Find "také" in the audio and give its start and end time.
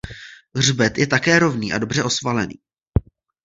1.07-1.39